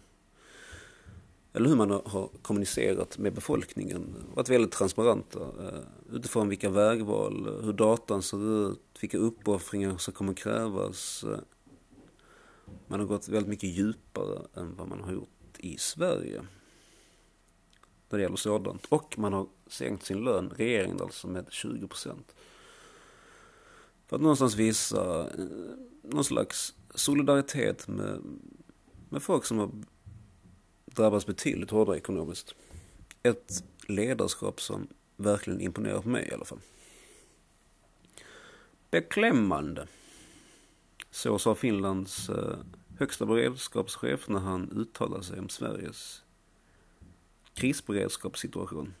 eller 1.52 1.68
hur 1.68 1.76
man 1.76 1.90
har 1.90 2.30
kommunicerat 2.42 3.18
med 3.18 3.34
befolkningen. 3.34 4.14
Varit 4.34 4.48
väldigt 4.48 4.72
transparenta 4.72 5.40
eh, 5.40 6.14
utifrån 6.16 6.48
vilka 6.48 6.70
vägval, 6.70 7.60
hur 7.64 7.72
datan 7.72 8.22
ser 8.22 8.70
ut, 8.70 8.98
vilka 9.00 9.18
uppoffringar 9.18 9.96
som 9.96 10.14
kommer 10.14 10.34
krävas. 10.34 11.24
Eh, 11.24 11.38
man 12.86 13.00
har 13.00 13.06
gått 13.06 13.28
väldigt 13.28 13.48
mycket 13.48 13.70
djupare 13.70 14.42
än 14.54 14.76
vad 14.76 14.88
man 14.88 15.00
har 15.00 15.12
gjort 15.12 15.39
i 15.58 15.78
Sverige. 15.78 16.42
När 18.08 18.18
det 18.18 18.22
gäller 18.22 18.36
sådant. 18.36 18.86
Och 18.86 19.18
man 19.18 19.32
har 19.32 19.46
sänkt 19.66 20.04
sin 20.04 20.24
lön, 20.24 20.52
regeringen 20.56 21.00
alltså, 21.00 21.28
med 21.28 21.46
20 21.50 21.88
procent. 21.88 22.34
För 24.06 24.16
att 24.16 24.22
någonstans 24.22 24.54
visa 24.54 25.30
eh, 25.38 25.44
någon 26.02 26.24
slags 26.24 26.74
solidaritet 26.94 27.88
med, 27.88 28.20
med 29.08 29.22
folk 29.22 29.44
som 29.44 29.58
har 29.58 29.70
drabbats 30.86 31.26
betydligt 31.26 31.70
hårdare 31.70 31.96
ekonomiskt. 31.96 32.54
Ett 33.22 33.64
ledarskap 33.86 34.60
som 34.60 34.88
verkligen 35.16 35.60
imponerar 35.60 36.02
på 36.02 36.08
mig 36.08 36.28
i 36.30 36.34
alla 36.34 36.44
fall. 36.44 36.60
Beklämmande. 38.90 39.86
Så 41.10 41.38
sa 41.38 41.54
Finlands 41.54 42.28
eh, 42.28 42.58
högsta 43.00 43.26
beredskapschef 43.26 44.28
när 44.28 44.40
han 44.40 44.70
uttalade 44.70 45.24
sig 45.24 45.38
om 45.38 45.48
Sveriges 45.48 46.22
krisberedskapssituation. 47.54 48.94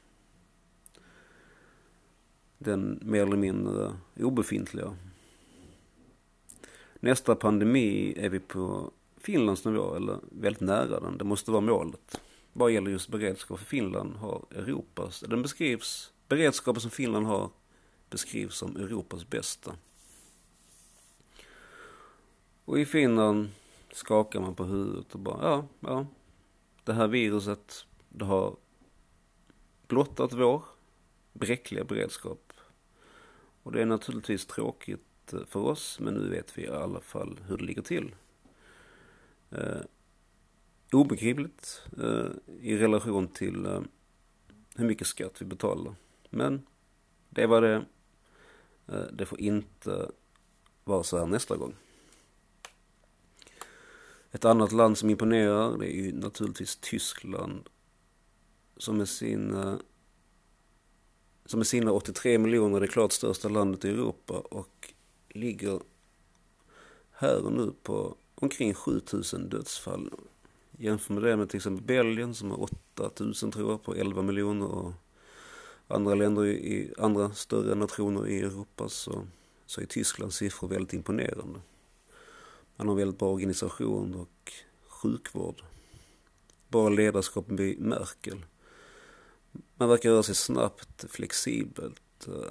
Den 2.58 3.00
mer 3.02 3.22
eller 3.22 3.36
mindre 3.36 3.96
obefintliga. 4.16 4.96
Nästa 7.00 7.34
pandemi 7.34 8.14
är 8.16 8.28
vi 8.28 8.40
på 8.40 8.90
Finlands 9.16 9.64
nivå, 9.64 9.94
eller 9.94 10.18
väldigt 10.30 10.60
nära 10.60 11.00
den. 11.00 11.18
Det 11.18 11.24
måste 11.24 11.50
vara 11.50 11.60
målet. 11.60 12.20
Vad 12.52 12.70
gäller 12.70 12.90
just 12.90 13.08
beredskap 13.08 13.58
för 13.58 13.66
Finland 13.66 14.16
har 14.16 14.44
Europas, 14.50 15.20
den 15.20 15.42
beskrivs, 15.42 16.12
beredskapen 16.28 16.80
som 16.80 16.90
Finland 16.90 17.26
har 17.26 17.50
beskrivs 18.10 18.56
som 18.56 18.76
Europas 18.76 19.30
bästa. 19.30 19.76
Och 22.64 22.78
i 22.78 22.84
Finland 22.84 23.48
skakar 23.92 24.40
man 24.40 24.54
på 24.54 24.64
huvudet 24.64 25.14
och 25.14 25.20
bara, 25.20 25.38
ja, 25.42 25.66
ja. 25.80 26.06
Det 26.84 26.92
här 26.92 27.08
viruset, 27.08 27.86
det 28.08 28.24
har 28.24 28.56
blottat 29.86 30.32
vår 30.32 30.64
bräckliga 31.32 31.84
beredskap. 31.84 32.52
Och 33.62 33.72
det 33.72 33.82
är 33.82 33.86
naturligtvis 33.86 34.46
tråkigt 34.46 35.32
eh, 35.32 35.44
för 35.44 35.60
oss, 35.60 36.00
men 36.00 36.14
nu 36.14 36.28
vet 36.28 36.58
vi 36.58 36.62
i 36.62 36.68
alla 36.68 37.00
fall 37.00 37.40
hur 37.48 37.56
det 37.56 37.64
ligger 37.64 37.82
till. 37.82 38.14
Eh, 39.50 39.80
obegripligt 40.92 41.82
eh, 41.98 42.30
i 42.60 42.76
relation 42.76 43.28
till 43.28 43.66
eh, 43.66 43.80
hur 44.76 44.86
mycket 44.86 45.06
skatt 45.06 45.42
vi 45.42 45.46
betalar. 45.46 45.94
Men 46.30 46.66
det 47.28 47.46
var 47.46 47.60
det. 47.60 47.84
Eh, 48.86 49.04
det 49.12 49.26
får 49.26 49.40
inte 49.40 50.10
vara 50.84 51.02
så 51.02 51.18
här 51.18 51.26
nästa 51.26 51.56
gång. 51.56 51.74
Ett 54.32 54.44
annat 54.44 54.72
land 54.72 54.98
som 54.98 55.10
imponerar 55.10 55.78
det 55.78 55.86
är 55.86 56.02
ju 56.02 56.12
naturligtvis 56.12 56.76
Tyskland. 56.76 57.68
Som 58.76 58.96
med 58.96 59.08
sina, 59.08 59.80
som 61.44 61.58
med 61.58 61.66
sina 61.66 61.92
83 61.92 62.38
miljoner 62.38 62.76
är 62.76 62.80
det 62.80 62.86
klart 62.86 63.12
största 63.12 63.48
landet 63.48 63.84
i 63.84 63.88
Europa 63.88 64.34
och 64.34 64.94
ligger 65.28 65.80
här 67.10 67.44
och 67.44 67.52
nu 67.52 67.72
på 67.82 68.16
omkring 68.34 68.74
7000 68.74 69.48
dödsfall. 69.48 70.14
Jämför 70.78 71.14
med 71.14 71.22
det 71.22 71.36
med 71.36 71.48
till 71.48 71.56
exempel 71.56 71.84
Belgien 71.84 72.34
som 72.34 72.50
har 72.50 72.68
8000 72.94 73.52
tror 73.52 73.70
jag 73.70 73.82
på 73.82 73.94
11 73.94 74.22
miljoner 74.22 74.66
och 74.66 74.92
andra 75.88 76.14
länder 76.14 76.46
i 76.46 76.94
andra 76.98 77.34
större 77.34 77.74
nationer 77.74 78.28
i 78.28 78.40
Europa 78.40 78.88
så, 78.88 79.26
så 79.66 79.80
är 79.80 79.86
Tysklands 79.86 80.36
siffror 80.36 80.68
väldigt 80.68 80.92
imponerande. 80.92 81.60
Han 82.80 82.88
har 82.88 82.94
väldigt 82.94 83.18
bra 83.18 83.28
organisation 83.28 84.14
och 84.14 84.52
sjukvård. 84.88 85.62
Bra 86.68 86.88
ledarskap 86.88 87.48
med 87.48 87.78
Merkel. 87.78 88.44
Man 89.74 89.88
verkar 89.88 90.10
röra 90.10 90.22
sig 90.22 90.34
snabbt, 90.34 91.04
flexibelt. 91.08 92.28
Eh, 92.28 92.50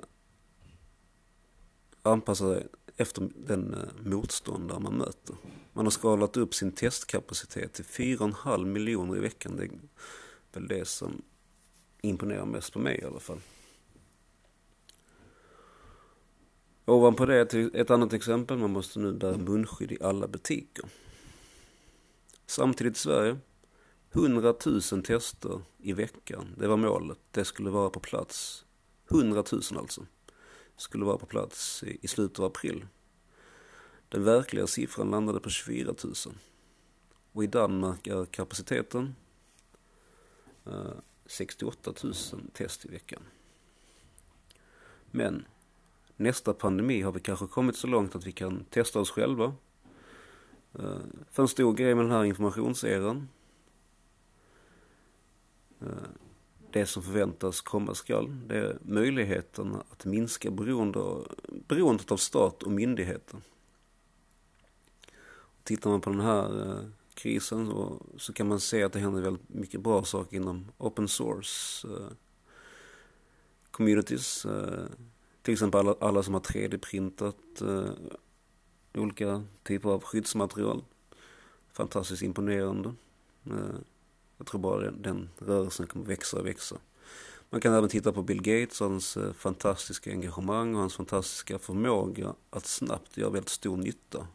Anpassa 2.01 2.53
sig 2.53 2.67
efter 2.98 3.29
den 3.36 3.74
eh, 3.74 4.09
motståndare 4.09 4.79
man 4.79 4.98
möter. 4.98 5.36
Man 5.74 5.86
har 5.86 5.91
skalat 5.91 6.38
upp 6.38 6.55
sin 6.55 6.71
testkapacitet 6.71 7.74
till 7.74 7.86
4,5 7.86 8.65
miljoner 8.65 9.17
i 9.17 9.19
veckan. 9.19 9.55
Det 9.55 9.63
är 9.63 9.71
väl 10.53 10.67
det 10.67 10.88
som 10.88 11.21
imponerar 12.01 12.45
mest 12.45 12.74
på 12.74 12.79
mig 12.79 13.00
i 13.01 13.05
alla 13.05 13.19
fall. 13.19 13.39
Ovanpå 16.89 17.25
det, 17.25 17.53
ett 17.53 17.91
annat 17.91 18.13
exempel, 18.13 18.58
man 18.58 18.72
måste 18.72 19.00
nu 19.00 19.13
bära 19.13 19.38
munskydd 19.38 19.91
i 19.91 19.98
alla 20.01 20.27
butiker. 20.27 20.86
Samtidigt 22.46 22.96
i 22.96 23.00
Sverige, 23.00 23.38
100 24.12 24.53
000 24.65 25.03
tester 25.03 25.62
i 25.77 25.93
veckan, 25.93 26.55
det 26.58 26.67
var 26.67 26.77
målet. 26.77 27.17
Det 27.31 27.46
skulle 27.46 27.69
vara 27.69 27.89
på 27.89 28.00
plats, 28.00 28.65
100 29.12 29.43
000 29.51 29.62
alltså, 29.77 30.05
skulle 30.77 31.05
vara 31.05 31.17
på 31.17 31.25
plats 31.25 31.84
i 31.84 32.08
slutet 32.08 32.39
av 32.39 32.46
april. 32.46 32.86
Den 34.10 34.24
verkliga 34.24 34.67
siffran 34.67 35.12
landade 35.12 35.39
på 35.39 35.50
24 35.50 35.93
000. 36.03 36.13
Och 37.31 37.43
i 37.43 37.48
Danmark 37.48 38.08
är 38.08 38.25
kapaciteten 38.25 39.15
eh, 40.65 40.93
68 41.25 41.93
000 42.03 42.13
test 42.53 42.86
i 42.86 42.88
veckan. 42.88 43.22
Men 45.12 45.46
nästa 46.19 46.53
pandemi 46.53 47.01
har 47.01 47.11
vi 47.11 47.19
kanske 47.19 47.47
kommit 47.47 47.75
så 47.75 47.88
långt 47.88 48.15
att 48.15 48.25
vi 48.25 48.31
kan 48.31 48.63
testa 48.69 48.99
oss 48.99 49.11
själva. 49.11 49.53
Eh, 50.73 50.99
för 51.31 51.43
en 51.43 51.47
stor 51.47 51.73
grej 51.73 51.95
med 51.95 52.05
den 52.05 52.11
här 52.11 52.23
informationseran. 52.23 53.29
Eh, 55.81 55.88
det 56.71 56.85
som 56.85 57.03
förväntas 57.03 57.61
komma 57.61 57.95
skall. 57.95 58.47
Det 58.47 58.57
är 58.57 58.77
möjligheten 58.81 59.75
att 59.89 60.05
minska 60.05 60.51
beroende, 60.51 60.99
beroendet 61.67 62.11
av 62.11 62.17
stat 62.17 62.63
och 62.63 62.71
myndigheter. 62.71 63.41
Tittar 65.63 65.89
man 65.89 66.01
på 66.01 66.09
den 66.09 66.21
här 66.21 66.69
eh, 66.69 66.83
krisen 67.13 67.73
så 68.17 68.33
kan 68.33 68.47
man 68.47 68.59
se 68.59 68.83
att 68.83 68.93
det 68.93 68.99
händer 68.99 69.21
väldigt 69.21 69.49
mycket 69.49 69.81
bra 69.81 70.03
saker 70.03 70.38
inom 70.38 70.71
open 70.77 71.07
source 71.07 71.88
communities. 73.71 74.45
Till 75.50 75.53
exempel 75.53 75.79
alla, 75.79 75.96
alla 76.00 76.24
som 76.24 76.34
har 76.34 76.41
3D-printat 76.41 77.62
eh, 77.62 77.91
olika 79.01 79.44
typer 79.63 79.89
av 79.89 80.03
skyddsmaterial. 80.03 80.84
Fantastiskt 81.74 82.22
imponerande. 82.22 82.94
Eh, 83.46 83.75
jag 84.38 84.48
tror 84.48 84.62
bara 84.62 84.82
den, 84.82 85.01
den 85.01 85.29
rörelsen 85.38 85.88
kommer 85.88 86.06
växa 86.06 86.39
och 86.39 86.46
växa. 86.46 86.77
Man 87.50 87.62
kan 87.62 87.74
även 87.74 87.89
titta 87.89 88.12
på 88.12 88.24
Bill 88.24 88.41
Gates 88.41 88.82
och 88.82 88.89
hans 88.89 89.18
eh, 89.18 89.34
fantastiska 89.34 90.12
engagemang 90.12 90.74
och 90.75 90.79
hans 90.79 90.96
fantastiska 90.96 91.60
förmåga 91.60 92.36
att 92.50 92.65
snabbt 92.65 93.18
göra 93.18 93.29
väldigt 93.29 93.50
stor 93.50 93.77
nytta. 93.77 94.27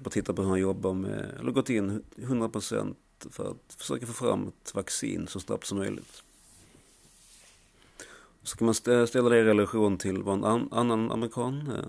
Bara 0.00 0.10
titta 0.10 0.34
på 0.34 0.42
hur 0.42 0.48
han 0.48 0.60
jobbar 0.60 0.94
med, 0.94 1.36
eller 1.40 1.52
gått 1.52 1.70
in 1.70 2.02
100% 2.16 2.94
för 3.30 3.50
att 3.50 3.74
försöka 3.74 4.06
få 4.06 4.12
fram 4.12 4.48
ett 4.48 4.74
vaccin 4.74 5.26
så 5.26 5.40
snabbt 5.40 5.66
som 5.66 5.78
möjligt. 5.78 6.22
Så 8.44 8.56
kan 8.56 8.64
man 8.64 8.74
ställa 8.74 9.28
det 9.28 9.38
i 9.38 9.44
relation 9.44 9.98
till 9.98 10.22
vad 10.22 10.34
en 10.44 10.68
annan 10.72 11.12
amerikan, 11.12 11.72
eh, 11.76 11.84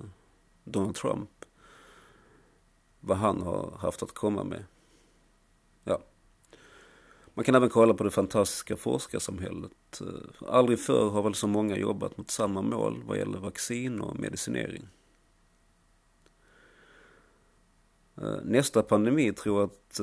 Donald 0.64 0.96
Trump, 0.96 1.30
vad 3.00 3.18
han 3.18 3.42
har 3.42 3.78
haft 3.80 4.04
att 4.04 4.14
komma 4.14 4.44
med. 4.44 4.64
Ja. 5.84 6.02
Man 7.34 7.46
kan 7.46 7.56
även 7.56 7.70
kolla 7.70 7.94
på 7.94 8.04
det 8.04 8.12
fantastiska 8.12 8.78
forskarsamhället. 8.78 10.02
Eh, 10.02 10.48
aldrig 10.50 10.80
förr 10.80 11.10
har 11.10 11.24
väl 11.24 11.36
så 11.36 11.48
många 11.48 11.78
jobbat 11.78 12.18
mot 12.18 12.32
samma 12.32 12.62
mål 12.62 13.04
vad 13.06 13.18
gäller 13.18 13.40
vaccin 13.40 14.02
och 14.02 14.20
medicinering. 14.20 14.88
Eh, 18.18 18.38
nästa 18.44 18.84
pandemi 18.84 19.34
tror 19.34 19.60
jag 19.60 19.70
att 19.70 20.00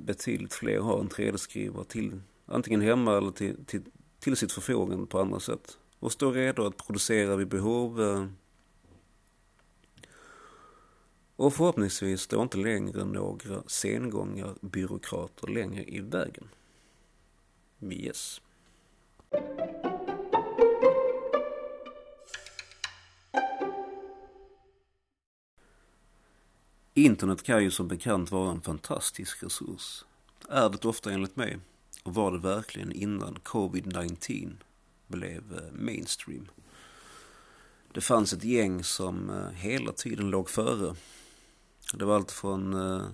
betydligt 0.00 0.52
fler 0.52 0.80
har 0.80 1.00
en 1.00 1.08
3D-skrivare 1.08 1.84
till 1.84 2.20
antingen 2.46 2.80
hemma 2.80 3.16
eller 3.16 3.30
till, 3.30 3.64
till, 3.64 3.82
till 4.20 4.36
sitt 4.36 4.52
förfogande 4.52 5.06
på 5.06 5.20
andra 5.20 5.40
sätt 5.40 5.78
och 5.98 6.12
står 6.12 6.32
redo 6.32 6.66
att 6.66 6.76
producera 6.76 7.36
vid 7.36 7.48
behov. 7.48 8.00
Och 11.36 11.54
förhoppningsvis 11.54 12.20
står 12.20 12.42
inte 12.42 12.58
längre 12.58 13.04
några 13.04 13.62
sengångar 13.66 14.54
byråkrater 14.60 15.46
längre 15.46 15.84
i 15.84 16.00
vägen. 16.00 16.48
Yes. 17.80 18.40
Internet 26.94 27.42
kan 27.42 27.64
ju 27.64 27.70
som 27.70 27.88
bekant 27.88 28.30
vara 28.30 28.50
en 28.50 28.60
fantastisk 28.60 29.42
resurs. 29.42 30.04
Är 30.48 30.68
det 30.68 30.84
ofta 30.84 31.12
enligt 31.12 31.36
mig. 31.36 31.58
Och 32.02 32.14
var 32.14 32.32
det 32.32 32.38
verkligen 32.38 32.92
innan 32.92 33.34
covid-19 33.34 34.56
blev 35.08 35.52
eh, 35.52 35.72
mainstream. 35.72 36.48
Det 37.92 38.00
fanns 38.00 38.32
ett 38.32 38.44
gäng 38.44 38.84
som 38.84 39.30
eh, 39.30 39.50
hela 39.50 39.92
tiden 39.92 40.30
låg 40.30 40.50
före. 40.50 40.94
Det 41.94 42.04
var 42.04 42.16
allt 42.16 42.32
från 42.32 42.74
eh, 42.74 43.06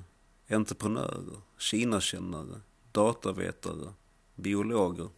entreprenörer, 0.50 1.40
Kinakännare, 1.58 2.60
datavetare, 2.92 3.92
biologer, 4.34 5.08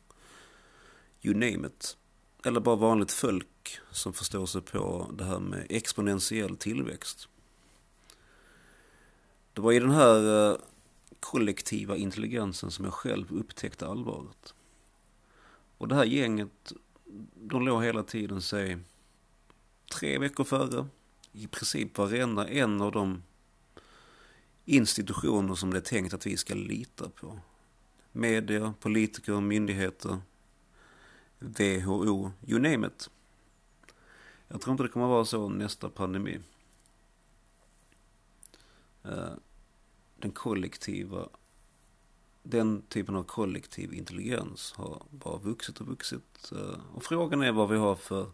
you 1.22 1.34
name 1.34 1.68
it. 1.68 1.96
Eller 2.44 2.60
bara 2.60 2.76
vanligt 2.76 3.12
folk 3.12 3.78
som 3.90 4.12
förstår 4.12 4.46
sig 4.46 4.60
på 4.60 5.10
det 5.18 5.24
här 5.24 5.38
med 5.38 5.66
exponentiell 5.70 6.56
tillväxt. 6.56 7.28
Det 9.52 9.60
var 9.60 9.72
i 9.72 9.78
den 9.78 9.90
här 9.90 10.58
kollektiva 11.20 11.96
intelligensen 11.96 12.70
som 12.70 12.84
jag 12.84 12.94
själv 12.94 13.32
upptäckte 13.32 13.86
allvaret. 13.86 14.54
Och 15.78 15.88
det 15.88 15.94
här 15.94 16.04
gänget, 16.04 16.72
de 17.34 17.66
låg 17.66 17.84
hela 17.84 18.02
tiden 18.02 18.42
sig 18.42 18.78
tre 19.94 20.18
veckor 20.18 20.44
före. 20.44 20.86
I 21.32 21.46
princip 21.46 21.98
varenda 21.98 22.48
en 22.48 22.80
av 22.80 22.92
de 22.92 23.22
institutioner 24.64 25.54
som 25.54 25.70
det 25.70 25.76
är 25.76 25.80
tänkt 25.80 26.14
att 26.14 26.26
vi 26.26 26.36
ska 26.36 26.54
lita 26.54 27.08
på. 27.08 27.38
Media, 28.12 28.74
politiker, 28.80 29.40
myndigheter, 29.40 30.18
WHO, 31.38 32.32
you 32.46 32.60
name 32.60 32.86
it. 32.86 33.10
Jag 34.48 34.60
tror 34.60 34.72
inte 34.72 34.82
det 34.82 34.88
kommer 34.88 35.06
vara 35.06 35.24
så 35.24 35.48
nästa 35.48 35.88
pandemi. 35.88 36.40
Eh, 39.04 39.32
den 40.16 40.30
kollektiva 40.30 41.28
den 42.48 42.82
typen 42.82 43.16
av 43.16 43.22
kollektiv 43.22 43.94
intelligens 43.94 44.72
har 44.76 45.02
bara 45.10 45.38
vuxit 45.38 45.80
och 45.80 45.86
vuxit. 45.86 46.52
Eh, 46.52 46.80
och 46.94 47.04
frågan 47.04 47.42
är 47.42 47.52
vad 47.52 47.68
vi 47.68 47.76
har 47.76 47.94
för 47.94 48.30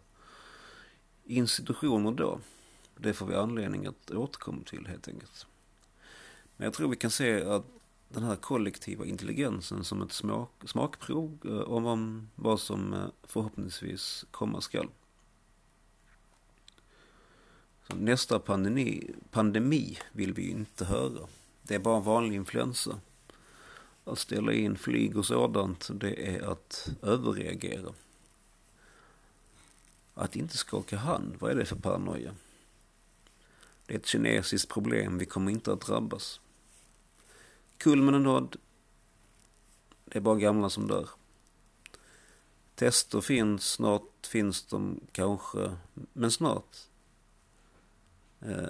institutioner 1.23 2.11
då. 2.11 2.39
Det 2.97 3.13
får 3.13 3.25
vi 3.25 3.35
anledning 3.35 3.85
att 3.85 4.11
återkomma 4.11 4.63
till 4.63 4.87
helt 4.87 5.07
enkelt. 5.07 5.47
Men 6.57 6.65
jag 6.65 6.73
tror 6.73 6.89
vi 6.89 6.95
kan 6.95 7.11
se 7.11 7.43
att 7.43 7.65
den 8.09 8.23
här 8.23 8.35
kollektiva 8.35 9.05
intelligensen 9.05 9.83
som 9.83 10.01
ett 10.01 10.11
smak, 10.11 10.51
smakprov 10.65 11.39
eh, 11.45 11.59
om 11.59 12.29
vad 12.35 12.59
som 12.59 12.93
eh, 12.93 13.05
förhoppningsvis 13.23 14.25
komma 14.31 14.61
skall. 14.61 14.89
Nästa 17.87 18.39
pandemi, 18.39 19.11
pandemi 19.31 19.97
vill 20.11 20.33
vi 20.33 20.43
ju 20.43 20.49
inte 20.49 20.85
höra. 20.85 21.27
Det 21.61 21.75
är 21.75 21.79
bara 21.79 21.99
vanlig 21.99 22.35
influensa. 22.35 22.99
Att 24.05 24.19
ställa 24.19 24.53
in 24.53 24.77
flyg 24.77 25.17
och 25.17 25.25
sådant, 25.25 25.89
det 25.93 26.35
är 26.35 26.41
att 26.41 26.89
överreagera. 27.01 27.93
Att 30.13 30.35
inte 30.35 30.57
skaka 30.57 30.97
hand, 30.97 31.35
vad 31.39 31.51
är 31.51 31.55
det 31.55 31.65
för 31.65 31.75
paranoia? 31.75 32.35
Det 33.85 33.93
är 33.93 33.97
ett 33.97 34.05
kinesiskt 34.05 34.69
problem, 34.69 35.17
vi 35.17 35.25
kommer 35.25 35.51
inte 35.51 35.73
att 35.73 35.81
drabbas. 35.81 36.39
Kulmen 37.77 38.15
är 38.15 38.19
nådd. 38.19 38.55
Det 40.05 40.17
är 40.17 40.21
bara 40.21 40.35
gamla 40.39 40.69
som 40.69 40.87
dör. 40.87 41.09
Tester 42.75 43.21
finns, 43.21 43.71
snart 43.71 44.27
finns 44.27 44.63
de 44.65 44.99
kanske, 45.11 45.75
men 46.13 46.31
snart. 46.31 46.77
Eh, 48.41 48.69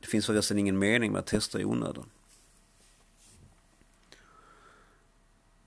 det 0.00 0.06
finns 0.06 0.26
förresten 0.26 0.58
ingen 0.58 0.78
mening 0.78 1.12
med 1.12 1.18
att 1.18 1.26
testa 1.26 1.60
i 1.60 1.64
onödan. 1.64 2.10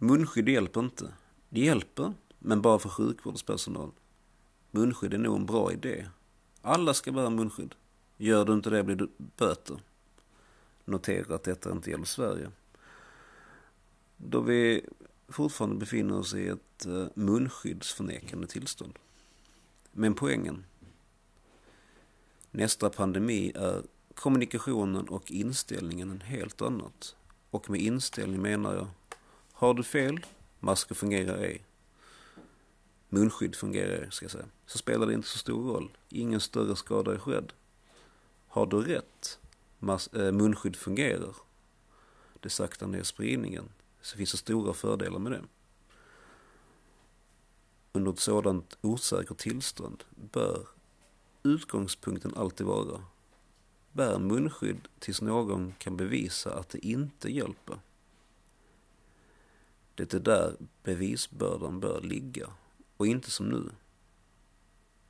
Munskydd 0.06 0.50
hjälper 0.50 0.80
inte. 0.80 1.14
Det 1.50 1.60
hjälper, 1.60 2.14
men 2.40 2.62
bara 2.62 2.80
för 2.80 2.90
sjukvårdspersonal. 2.90 3.92
Munskydd 4.72 5.14
är 5.14 5.18
nog 5.18 5.36
en 5.36 5.46
bra 5.46 5.74
idé. 5.74 6.08
Alla 6.62 6.94
ska 6.94 7.12
bära 7.12 7.30
munskydd. 7.30 7.76
Gör 8.18 8.46
du 8.46 8.54
inte 8.54 8.70
det 8.70 8.84
blir 8.84 8.96
det 8.96 9.08
böter. 9.18 9.80
Notera 10.86 11.36
att 11.36 11.44
detta 11.44 11.72
inte 11.72 11.90
gäller 11.90 12.06
Sverige. 12.06 12.52
Då 14.18 14.42
vi 14.42 14.86
fortfarande 15.28 15.76
befinner 15.76 16.18
oss 16.20 16.34
i 16.34 16.48
ett 16.48 16.86
eh, 16.86 17.06
munskyddsförnekande 17.14 18.48
tillstånd. 18.48 19.00
Men 19.92 20.14
poängen. 20.14 20.66
Nästa 22.52 22.90
pandemi 22.90 23.52
är 23.56 23.84
kommunikationen 24.14 25.10
och 25.10 25.32
inställningen 25.32 26.12
en 26.12 26.22
helt 26.22 26.62
annat. 26.62 27.16
Och 27.50 27.70
med 27.70 27.82
inställning 27.82 28.42
menar 28.42 28.76
jag 28.76 28.88
har 29.58 29.74
du 29.74 29.84
fel, 29.84 30.26
masker 30.60 30.96
fungerar 30.96 31.38
ej. 31.38 31.66
Munskydd 33.10 33.56
fungerar 33.56 34.10
ska 34.10 34.26
jag 34.26 34.32
säga. 34.32 34.46
Så 34.66 34.78
spelar 34.78 35.08
det 35.08 35.14
inte 35.14 35.28
så 35.28 35.38
stor 35.38 35.74
roll. 35.74 35.98
Ingen 36.10 36.40
större 36.40 36.76
skada 36.76 37.14
är 37.14 37.18
skedd. 37.18 37.54
Har 38.48 38.66
du 38.66 38.82
rätt, 38.82 39.40
mas- 39.80 40.14
äh, 40.14 40.32
munskydd 40.32 40.76
fungerar. 40.76 41.36
Det 42.40 42.50
saktar 42.50 42.88
ner 42.88 43.04
spridningen. 43.04 43.70
Så 44.02 44.18
finns 44.18 44.32
det 44.32 44.38
stora 44.38 44.74
fördelar 44.74 45.20
med 45.20 45.32
det. 45.32 45.42
Under 47.92 48.12
ett 48.12 48.20
sådant 48.20 48.78
osäkert 48.82 49.38
tillstånd 49.38 50.04
bör 50.10 50.68
utgångspunkten 51.44 52.34
alltid 52.36 52.68
vara 52.68 53.04
Bär 53.92 54.20
munskydd 54.20 54.88
tills 55.00 55.22
någon 55.22 55.74
kan 55.78 55.98
bevisa 55.98 56.54
att 56.54 56.70
det 56.70 56.86
inte 56.88 57.32
hjälper. 57.32 57.80
Det 59.96 60.14
är 60.14 60.20
där 60.20 60.56
bevisbördan 60.84 61.80
bör 61.80 62.02
ligga 62.02 62.48
och 62.98 63.08
inte 63.08 63.32
som 63.32 63.50
nu 63.50 63.70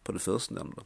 på 0.03 0.11
det 0.11 0.19
förstnämnda. 0.19 0.83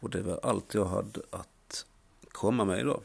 Och 0.00 0.10
det 0.10 0.22
var 0.22 0.40
allt 0.42 0.74
jag 0.74 0.84
hade 0.84 1.20
att 1.30 1.86
komma 2.32 2.64
med 2.64 2.80
idag. 2.80 3.02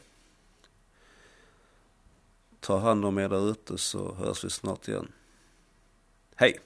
Ta 2.60 2.78
hand 2.78 3.04
om 3.04 3.18
er 3.18 3.28
där 3.28 3.50
ute 3.50 3.78
så 3.78 4.14
hörs 4.14 4.44
vi 4.44 4.50
snart 4.50 4.88
igen. 4.88 5.12
Hej! 6.34 6.60